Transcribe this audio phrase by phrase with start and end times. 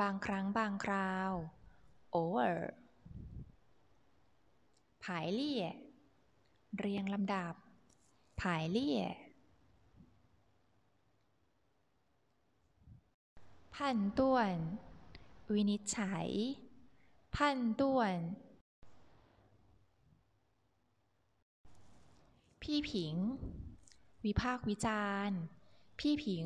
[0.00, 1.32] บางครั้งบางคราว
[2.14, 2.56] over
[5.04, 5.64] ผายเลี่ย
[6.78, 7.54] เรียงลำดับ
[8.40, 9.00] ผายเลี่ย
[13.74, 14.56] พันต้วน
[15.52, 16.28] วินิจฉัย
[17.36, 18.16] พันต้วน
[22.62, 23.14] พี่ผิง
[24.24, 25.38] วิพากษ์วิจารณ์
[25.98, 26.44] พี่ผิง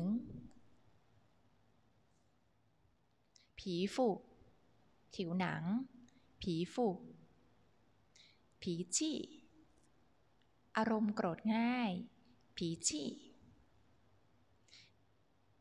[3.69, 4.07] ผีฝู
[5.13, 5.63] ผิวหนัง
[6.41, 6.87] ผีฝู
[8.61, 9.17] ผีจี้
[10.77, 11.91] อารมณ์โกรธง่าย
[12.55, 13.09] ผีจี้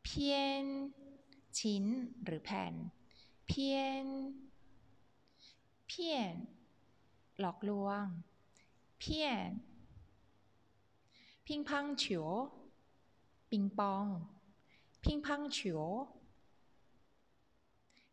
[0.03, 0.65] เพี้ยน
[1.59, 1.85] ชิ้น
[2.25, 2.75] หรือแผ่น
[3.47, 4.07] เพี้ยน
[5.89, 6.35] เพี้ยน
[7.41, 8.05] หลอกลวง
[8.99, 9.51] เพี้ยน
[11.47, 12.29] พิงพังเฉียว
[13.51, 14.07] ปิงปอง
[15.05, 15.85] พิงพังเฉียว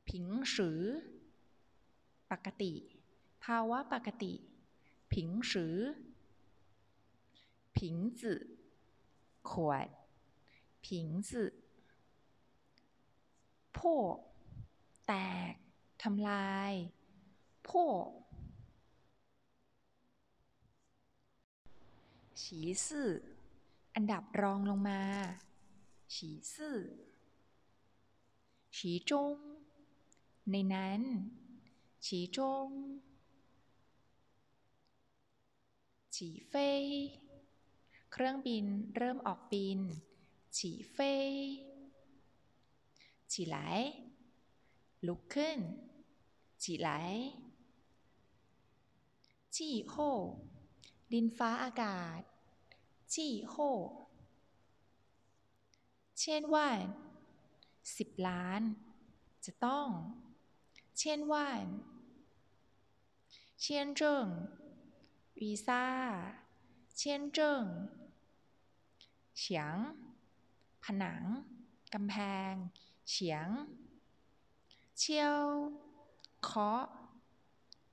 [0.10, 0.82] ผิงสือ
[2.32, 2.74] ปกติ
[3.44, 4.34] ภาวะปกติ
[5.14, 5.78] ผิงสือ
[7.78, 8.42] ผิงจื่อ
[9.52, 9.88] ขวด
[10.86, 11.52] ผิงจือ
[13.78, 14.18] พวก
[15.08, 15.14] แต
[15.52, 15.54] ก
[16.04, 16.74] ทำลาย
[17.70, 18.08] พวก
[22.42, 23.10] ฉีซื่อ
[23.96, 25.02] อันดับรองลงมา
[26.14, 26.78] ฉีซื่อ
[28.76, 29.38] ฉีจง
[30.52, 31.02] ในนั้น
[32.06, 32.70] ฉีจง
[36.16, 36.70] ฉีเฟ่
[38.12, 39.80] เครื่องบินเริ่มออกบิน
[40.58, 41.14] ฉีเฟ่
[43.32, 43.58] ฉีไหล
[45.08, 45.60] ลุกขึ้น
[46.64, 46.90] ฉีไหล
[49.56, 49.96] จี้โฮ
[51.12, 52.22] ดินฟ้าอากาศ
[53.14, 53.56] จี้โฮ
[56.20, 56.68] เช่นว่า
[57.98, 58.62] สิบล้าน
[59.46, 59.88] จะต้อง
[61.00, 61.48] เช่นว่า
[63.60, 64.28] 签证
[65.40, 65.86] วีซ่า
[66.96, 67.64] 签证
[69.38, 69.76] 墙
[70.84, 71.24] ผนัง
[71.94, 72.16] กำแพ
[72.52, 72.54] ง
[73.10, 73.48] 墙
[74.98, 75.38] 敲
[76.44, 76.84] เคาะ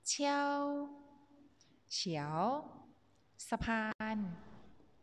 [0.09, 2.39] 敲 桥
[3.49, 3.85] สะพา
[4.17, 4.19] น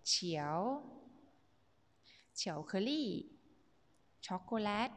[0.07, 3.09] 桥 巧克力
[4.25, 4.91] ช็อกโกแลต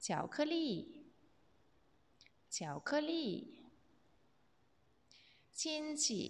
[0.00, 6.22] 巧克力 巧克力 亲戚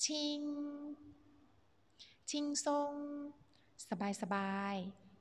[0.03, 0.41] 轻
[2.29, 2.93] 轻松
[3.89, 4.75] สบายสบาย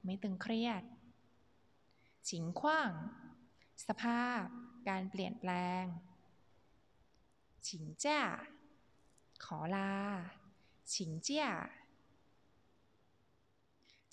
[0.04, 0.82] ไม่ตึงเครียด
[2.28, 2.92] 情况
[3.86, 4.44] สภาพ
[4.88, 5.50] การเปลี่ยนแปล
[5.82, 5.84] ง
[7.68, 8.20] ฉิงจ้า
[9.44, 9.94] ขอลา
[10.94, 11.46] ฉิงเจี้ย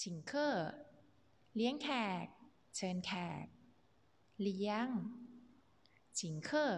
[0.03, 0.49] ฉิงเคอ
[1.55, 1.89] เลี้ยงแข
[2.23, 2.25] ก
[2.75, 3.11] เชิญแข
[3.43, 3.45] ก
[4.41, 4.87] เลี้ยง
[6.19, 6.71] ฉิงเคอ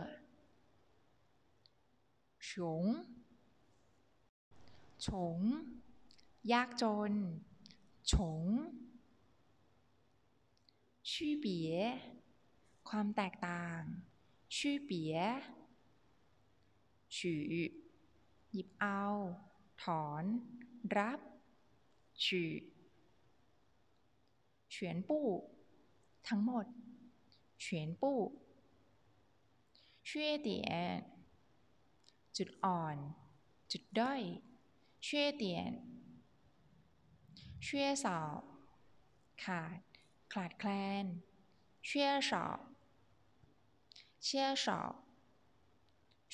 [2.47, 2.83] ฉง
[5.05, 5.39] ฉง
[6.51, 7.13] ยากจน
[8.11, 8.43] ฉง
[11.11, 11.73] ชื่อเบีย
[12.89, 13.81] ความแตกต่าง
[14.57, 15.15] ชื่อเบีย
[17.17, 17.51] ฉือ
[18.51, 19.01] หยิบเอา
[19.83, 20.23] ถอน
[20.97, 21.19] รับ
[22.25, 22.51] ฉือ
[24.74, 25.28] เฉวียนปู้
[26.28, 26.66] ทั้งหมด
[27.60, 28.18] เฉวียนปู้
[30.08, 30.10] 缺
[30.46, 30.48] 点
[32.36, 32.96] จุดอ่อน
[33.72, 34.22] จุดด้อย
[35.06, 35.08] 缺
[35.42, 35.44] 点
[37.64, 37.66] 缺
[38.02, 38.06] 少
[39.42, 39.78] ขาด
[40.32, 40.70] ขาดแคล
[41.02, 41.04] น
[41.88, 41.90] 缺
[42.28, 42.30] 少
[44.26, 44.28] 缺
[44.64, 44.66] 少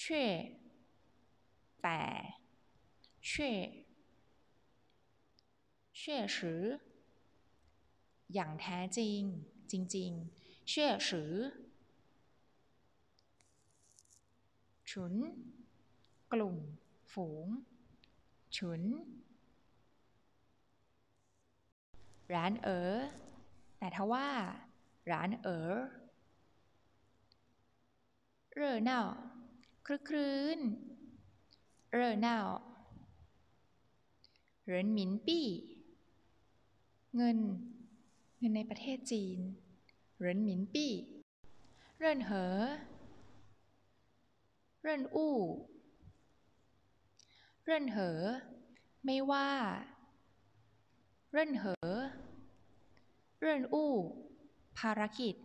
[0.00, 0.04] 确
[1.82, 2.02] แต่
[3.28, 3.30] 确
[5.92, 6.78] 确实
[8.33, 9.21] อย่างแท้จริง
[9.71, 10.73] จริงๆ确
[11.07, 11.09] 实
[14.89, 15.13] ฉุน
[16.33, 16.57] กลุ่ม
[17.13, 17.47] ฝูง
[18.55, 18.81] ฉุน
[22.33, 22.97] ร้านเอ๋อ
[23.79, 24.27] แต่ทว่า
[25.11, 25.71] ร้านเอ๋อ
[28.55, 29.01] เร่อเน่า
[29.85, 30.59] คลึกครื้น
[31.93, 32.37] เร่อเน่า
[34.63, 35.47] เหรินหมินปี้
[37.15, 37.37] เงิน
[38.43, 39.39] เงินในประเทศจีน
[40.15, 40.93] เหรินหมินปี้
[41.99, 42.45] เร่นเหอ
[44.83, 45.37] เร่นอู้
[47.65, 48.19] เร่นเหอ
[49.05, 49.51] ไม่ว่า
[51.33, 51.77] เร่นเหอ
[53.41, 53.93] เร่นอู้
[54.77, 55.35] ภารกิจ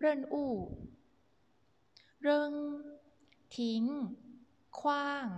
[0.00, 0.52] เร่นอู้
[2.22, 2.52] เริง
[3.56, 3.84] ทิ้ง
[4.78, 5.28] ขว้าง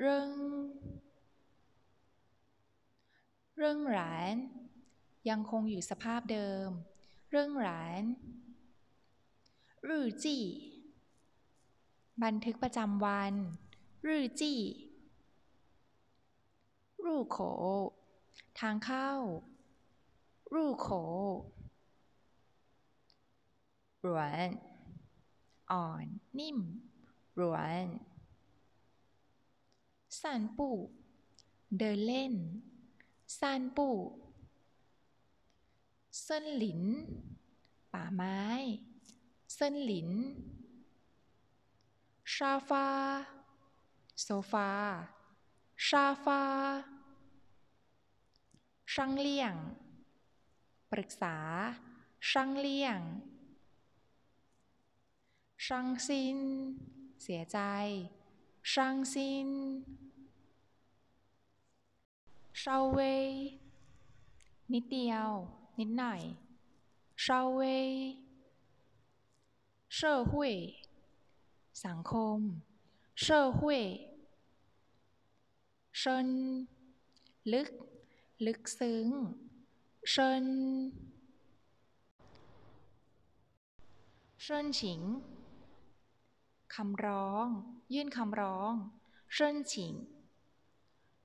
[0.00, 0.30] เริง
[3.56, 4.36] เรื่องหราน
[5.28, 6.68] ยังคงอยู่สภาพเดิม
[7.30, 8.02] เรื่องหราน
[9.88, 10.44] รื่อจี้
[12.22, 13.34] บันทึกประจำวัน
[14.06, 14.60] รื่อจี้
[17.04, 17.38] รูโข
[18.60, 19.10] ทางเข้า
[20.54, 20.88] รูโข
[24.00, 24.48] หลวน
[25.70, 26.06] อ่อน
[26.38, 26.58] นิ่ม
[27.36, 27.86] หลวน
[30.20, 30.76] สันปู้
[31.78, 32.34] เดินเล่น
[33.40, 33.96] สันปู้
[36.20, 36.82] เส้นหลิน
[37.92, 38.40] ป่าไม้
[39.54, 40.10] เส้นหลิน
[42.34, 42.88] ชาฟา
[44.22, 44.70] โซฟา
[45.86, 46.42] ชาฟา
[48.92, 49.54] ช่างเลี่ยง
[50.90, 51.36] ปรึกษา
[52.30, 53.00] ช่างเลี่ยง
[55.66, 56.38] ช่างซิน
[57.22, 57.58] เสียใจ
[58.72, 59.48] ช่างซิน
[62.58, 62.98] เชาเว
[64.72, 65.28] นิดเดียว
[65.78, 66.20] นิดหน่อย
[67.20, 67.60] เชาเว
[69.94, 70.54] เช่อหุย
[71.84, 72.38] สังคม
[73.20, 73.82] เช่อหุย
[75.98, 76.26] เชิญ
[77.52, 77.70] ลึก
[78.46, 79.06] ลึกซึ้ง
[80.10, 80.44] เชิญ
[84.42, 85.00] เชิญฉิง
[86.74, 87.46] คำร้อง
[87.94, 88.72] ยื่นคำร้อง
[89.32, 89.94] เชิญฉิง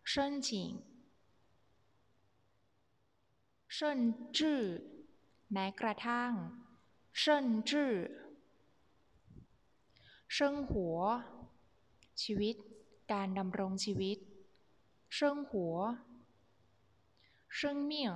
[0.09, 0.71] เชิญฉิง
[3.79, 3.99] เชิญ
[4.37, 4.61] จื้อ
[5.51, 6.31] แม้กระทั่ง
[7.19, 7.93] เชิญจื้อ
[10.33, 10.97] เชิงหัว
[12.21, 12.55] ชีวิต
[13.11, 14.17] การดำรงชีวิต
[15.13, 15.75] เชิงหัว
[17.55, 18.11] เชิงเมี่ย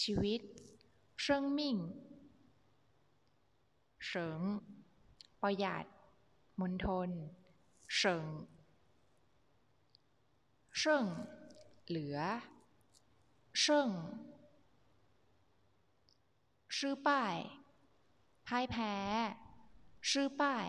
[0.00, 0.40] ชีวิต
[1.20, 1.76] เชิงมิ่ง
[4.04, 4.40] เฉิง
[5.42, 5.84] ประหยัด
[6.60, 7.10] มณฑล
[7.94, 8.26] เฉิง
[10.76, 11.06] เชิง
[11.86, 12.18] เหลือ
[13.60, 13.90] เชิง
[16.84, 17.36] ชื่อป้าย
[18.46, 18.94] พ่ายแพ้
[20.10, 20.68] ชื่อป้าย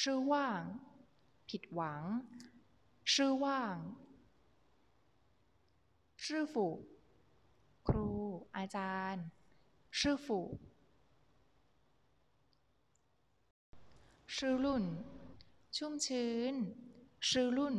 [0.00, 0.62] ชื่อว่าง
[1.48, 2.02] ผิดหวัง
[3.12, 3.76] ชื่อว่าง
[6.24, 6.66] ชื่อฝู
[7.88, 8.10] ครู
[8.56, 9.24] อาจารย์
[9.98, 10.40] ชื่อฝู
[14.36, 14.84] ชื่อรุ่น
[15.76, 16.54] ชุ่มชื้น
[17.28, 17.76] ชื่อรุ่น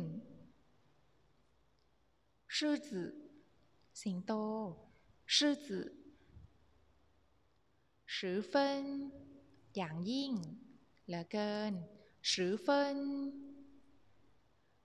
[2.56, 3.12] ชื่อจือ
[4.00, 4.34] สิงโต
[5.33, 5.87] ชื่อจื่อ
[8.13, 8.53] 十分
[9.75, 10.31] อย่างยิ่ง
[11.05, 11.73] เหลือเกิน
[12.29, 12.31] 十
[12.65, 12.67] 分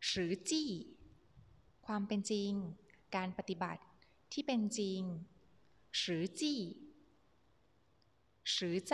[0.09, 0.11] 实
[0.49, 0.51] 际
[1.87, 2.53] ความเป็นจริง
[3.17, 3.83] การปฏิบัติ
[4.33, 5.03] ที่เป็นจริง
[6.01, 6.03] 实
[6.41, 6.43] 际
[8.53, 8.93] 实在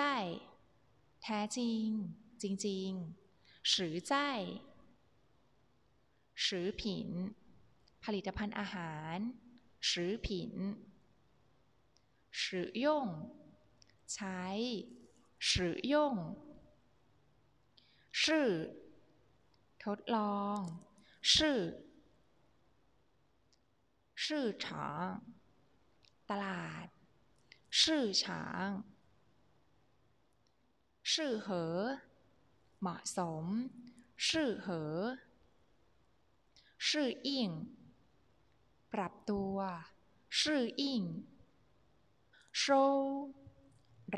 [1.23, 1.87] แท้จริง
[2.42, 4.12] จริงๆ实在
[6.45, 6.47] 食
[6.80, 6.83] 品
[8.04, 9.16] ผลิตภัณฑ์อาหาร
[9.88, 9.92] 食
[10.26, 10.28] 品
[12.33, 12.87] 使用
[14.12, 14.40] ใช้
[15.38, 15.52] 使
[15.92, 15.95] 用
[18.21, 18.49] ชื่อ
[19.83, 20.59] ทดลอง
[21.33, 21.59] ชื่อ
[24.25, 25.14] ชื่อฉาง
[26.30, 26.87] ตลาด
[27.80, 28.68] ชื่อฉาง
[31.12, 31.76] ชื่อเหอ
[32.80, 33.45] เหมาะสม
[34.26, 34.97] ชื่อเหอ
[36.87, 37.50] ชื่ออิ่ง
[38.92, 39.57] ปรับตัว
[40.40, 41.02] ชื่ออิ่ง
[42.59, 42.64] โช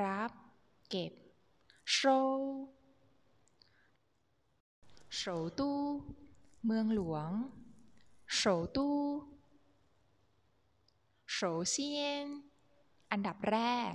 [0.02, 0.32] รับ
[0.90, 1.12] เก็บ
[1.92, 1.98] โช
[5.18, 5.22] 首
[5.58, 5.60] 都
[6.64, 7.30] เมืองหลวง
[8.38, 8.78] 首都
[11.36, 11.74] 首先
[13.10, 13.58] อันดับแร
[13.92, 13.94] ก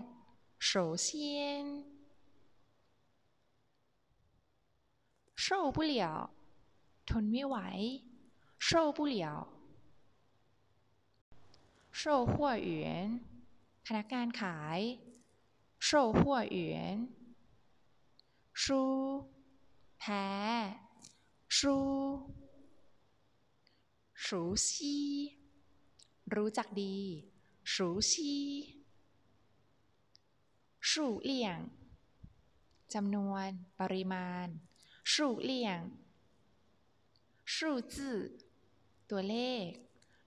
[0.70, 1.08] 首先
[5.44, 6.30] 受不了
[7.10, 7.58] ทนไม่ไหว
[8.68, 9.48] 受不了
[11.92, 13.20] 售货员
[13.90, 14.80] พนักงานขาย
[15.88, 16.22] 售货
[16.56, 16.58] 员
[18.62, 18.64] 输
[20.00, 20.26] แพ้
[21.56, 21.78] ชู
[24.26, 24.98] สูซี
[26.34, 26.98] รู้จักดี
[27.74, 28.34] สูซี
[30.90, 31.60] สู่เลี่ยง
[32.94, 33.48] จำนวน
[33.80, 34.48] ปริมาณ
[35.12, 35.14] 数
[35.50, 35.52] 量
[37.54, 37.96] 数字
[39.10, 39.68] ตัวเลข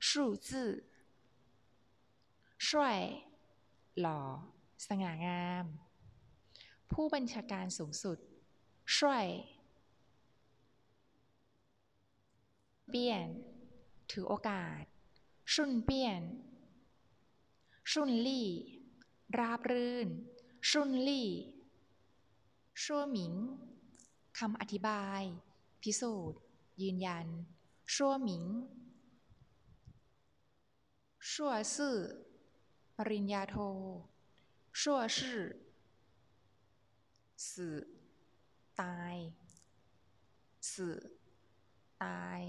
[0.09, 0.49] 数字
[2.67, 2.99] ช่วย
[4.00, 4.22] หล่อ
[4.88, 5.66] สง่างาม
[6.92, 8.18] ผู้บัญชาการสูงสุด
[8.96, 9.28] ช่วย
[12.90, 13.30] เปี้ยน
[14.12, 14.82] ถือโอกาส
[15.54, 16.22] ชุนเปี้ยน
[17.92, 18.50] ชุนลี่
[19.38, 20.08] ราบรื่น
[20.70, 21.30] ชุนลี่
[22.84, 23.34] ชั่วหมิง
[24.40, 25.22] คำอธิบาย
[25.82, 26.40] พิสูจน์
[26.82, 27.28] ยืนยัน
[27.94, 28.44] ชั่วหมิง
[31.32, 31.98] ชั่วซื่อ
[33.12, 33.57] ริญญาโท
[34.81, 35.41] ชั่วชื่อ
[37.51, 37.77] สื่อ
[38.81, 39.15] ตาย
[40.74, 40.98] สื่อ
[42.03, 42.41] ตาย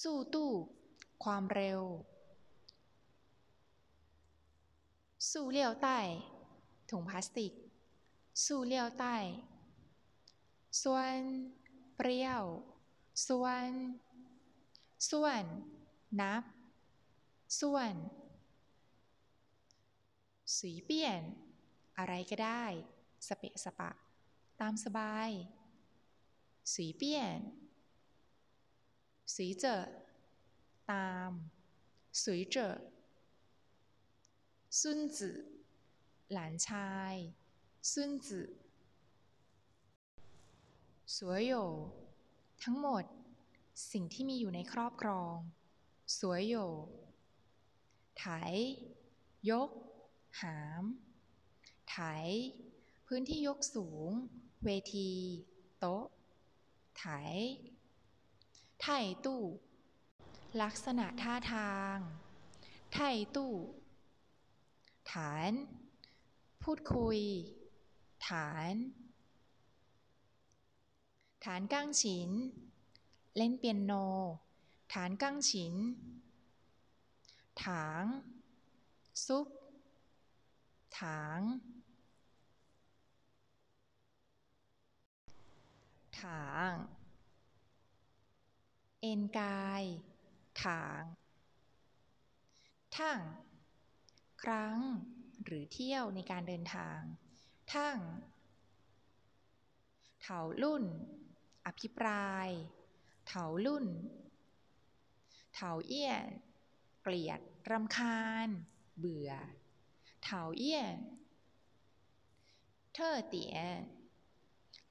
[0.00, 0.52] สู้ตู้
[1.24, 1.82] ความเร็ว
[5.30, 5.98] สู้เลี้ยวใต้
[6.90, 7.52] ถุงพลาสติก
[8.44, 9.16] สู้เลี้ยวใต้
[10.82, 11.14] ส่วน
[11.96, 12.42] เปรี้ยว
[13.26, 13.68] ส่วน
[15.10, 15.42] ส่วน
[16.20, 16.42] นับ
[17.60, 17.94] ส่วน
[20.58, 21.22] สีเปี้ยน
[21.98, 22.64] อะไรก็ได้
[23.28, 23.90] สเปะสปะ
[24.60, 25.30] ตามสบาย
[26.74, 27.40] สีเปี้ยน
[29.34, 29.76] สีเจอ
[30.92, 31.30] ตาม
[32.22, 32.68] สีเจอ
[34.80, 35.38] ซุนจือ
[36.32, 37.14] หลานชาย
[37.92, 38.48] ซุนจือ
[41.16, 41.52] สวยโย
[42.62, 43.04] ทั้งหมด
[43.92, 45.36] สิ่งที่มีอยู่ในครอบครอง
[46.18, 46.56] สวยโย
[48.20, 48.26] ไถ
[49.50, 49.70] ยก
[50.42, 50.84] หาม
[51.90, 51.98] ไถ
[53.06, 54.10] พื้นที่ยกสูง
[54.64, 55.10] เวที
[55.78, 56.04] โต๊ะ
[56.98, 57.06] ไถ
[58.82, 59.42] ไถ่ตู้
[60.62, 61.96] ลักษณะท่าทาง
[62.94, 63.54] ไถ่ตู้
[65.12, 65.52] ฐาน
[66.62, 67.18] พูดคุย
[68.28, 68.72] ฐาน
[71.44, 72.30] ฐานก้างฉิน
[73.36, 73.92] เล่นเปียโน
[74.94, 75.74] ฐานก้างฉิน
[77.64, 78.04] ถาง
[79.26, 79.48] ซุป
[81.00, 81.40] ถาง
[86.20, 86.70] ถาง
[89.00, 89.84] เอนกาย
[90.64, 91.02] ถาง
[92.96, 93.20] ทั่ง
[94.42, 94.78] ครั้ง
[95.44, 97.00] หรือเที่ยวในการเดินทาง
[97.74, 97.96] ทั่ง
[100.22, 100.84] เถาลุ่น
[101.66, 102.48] อภิปราย
[103.26, 103.86] เถาลุ่น
[105.54, 106.26] เถาเอี้ยน
[107.08, 108.48] กลียด รำคาญ
[108.98, 109.30] เบื่อ
[110.22, 110.98] เถาเอี้ยน
[112.94, 113.56] เท่อเตี๋ย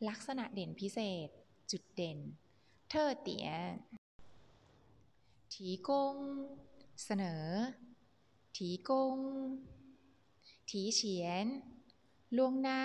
[0.08, 1.30] ลักษณะเด่นพิเศษ
[1.72, 2.20] จุดเด่น
[2.90, 3.48] เท่อเตี๋ย
[5.54, 6.16] ถีกง
[7.04, 7.46] เสนอ
[8.58, 9.18] ถีกง
[10.70, 11.46] ถีเฉียน
[12.38, 12.84] ล่วงหน้า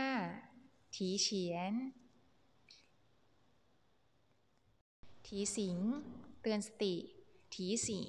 [0.97, 1.73] ถีเฉียน
[5.27, 5.79] ถีสิง
[6.41, 6.95] เตือนสติ
[7.55, 8.07] ถีสิง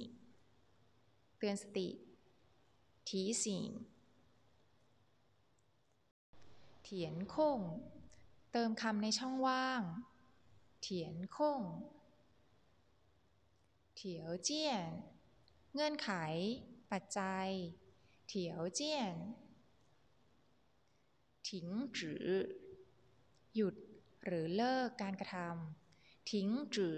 [1.44, 1.90] ตือนสติ
[3.10, 3.66] ถีสิง
[6.84, 7.60] เถียนคง
[8.52, 9.82] เติมคำในช่องว่าง
[10.82, 11.62] เถียนคง
[13.96, 14.90] เถียวเจี้ยน
[15.74, 16.10] เงื่อนไข
[16.92, 17.48] ปัจจัย
[18.28, 19.16] เถียวเจี้ยน
[21.50, 22.30] ถิงจือ
[23.56, 23.76] หยุด
[24.26, 26.98] หรือเลิกการกระทำถิงจือ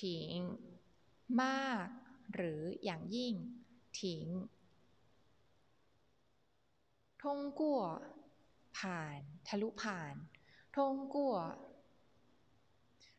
[0.00, 0.30] ถิง
[1.42, 1.88] มาก
[2.34, 3.34] หรืออย่างยิ่ง
[4.00, 4.26] ถิง
[7.22, 7.82] ทงกั่ว
[8.78, 10.14] ผ่าน ทะลุผ่าน
[10.76, 11.36] ทงกั่ว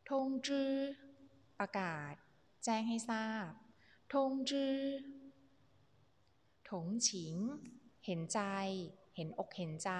[0.10, 0.74] ทงจื้อ
[1.60, 2.14] ประกาศ
[2.64, 3.50] แจ้งให้ทราบ
[4.14, 4.78] ทงจื้อ
[6.70, 7.36] ถงฉิง
[8.06, 8.42] เห็นใจ
[9.16, 9.92] เห็นอกเห็นใจ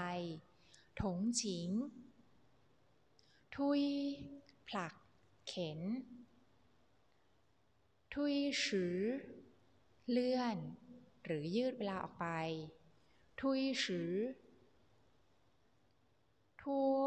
[1.02, 1.70] ถงฉิง
[3.56, 3.84] ทุย
[4.68, 4.94] ผลัก
[5.48, 5.80] เข็น
[8.22, 9.00] ทุยชือ
[10.12, 10.58] เลื่อน
[11.26, 12.28] หรือยืดเวลาออกไป
[13.42, 14.14] ทุยชือ
[16.62, 16.98] ทั่ว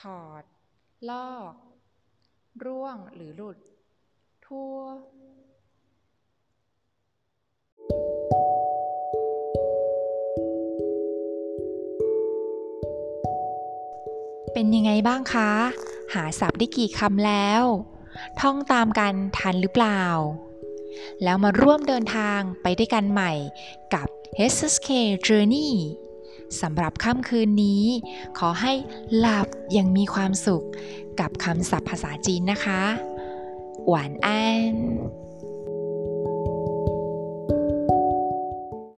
[0.00, 0.44] ถอด
[1.10, 1.52] ลอก
[2.64, 3.58] ร่วงหรือหลุด
[4.46, 4.76] ทั่ว
[14.52, 15.50] เป็นยังไงบ้างคะ
[16.14, 17.64] หาศัพท์ได้กี่คำแล้ว
[18.40, 20.02] ท่องตามกันทันหรือเปล่า
[21.22, 23.32] แล้วมาร่วมเดินทางไปด้วยกันใหม่
[23.94, 24.08] กับ
[24.52, 24.88] HSK
[25.26, 25.70] Journey
[26.60, 27.84] สำหรับค่ำคืนนี้
[28.38, 28.72] ขอให้
[29.18, 30.66] หลับอย่างมีความสุข
[31.20, 32.82] กับคำศัพท์ภาษาจีนนะคะ
[33.88, 34.74] หวานอัน